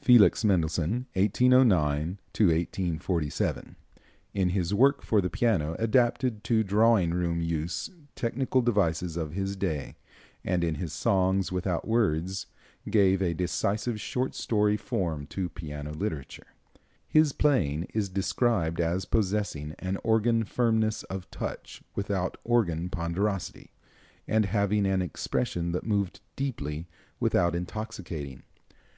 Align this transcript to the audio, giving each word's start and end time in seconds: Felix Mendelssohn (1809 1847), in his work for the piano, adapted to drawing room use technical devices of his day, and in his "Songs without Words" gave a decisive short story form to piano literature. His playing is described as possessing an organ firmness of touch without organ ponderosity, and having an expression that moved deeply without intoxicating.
Felix 0.00 0.42
Mendelssohn 0.42 1.04
(1809 1.12 2.18
1847), 2.32 3.76
in 4.32 4.48
his 4.48 4.72
work 4.72 5.02
for 5.02 5.20
the 5.20 5.28
piano, 5.28 5.76
adapted 5.78 6.42
to 6.44 6.62
drawing 6.62 7.10
room 7.12 7.42
use 7.42 7.90
technical 8.14 8.62
devices 8.62 9.18
of 9.18 9.32
his 9.34 9.54
day, 9.54 9.94
and 10.42 10.64
in 10.64 10.76
his 10.76 10.94
"Songs 10.94 11.52
without 11.52 11.86
Words" 11.86 12.46
gave 12.88 13.20
a 13.20 13.34
decisive 13.34 14.00
short 14.00 14.34
story 14.34 14.78
form 14.78 15.26
to 15.26 15.50
piano 15.50 15.92
literature. 15.92 16.54
His 17.06 17.34
playing 17.34 17.82
is 17.92 18.08
described 18.08 18.80
as 18.80 19.04
possessing 19.04 19.74
an 19.78 19.98
organ 20.02 20.44
firmness 20.44 21.02
of 21.02 21.30
touch 21.30 21.82
without 21.94 22.38
organ 22.44 22.88
ponderosity, 22.88 23.72
and 24.26 24.46
having 24.46 24.86
an 24.86 25.02
expression 25.02 25.72
that 25.72 25.84
moved 25.84 26.20
deeply 26.34 26.88
without 27.20 27.54
intoxicating. 27.54 28.42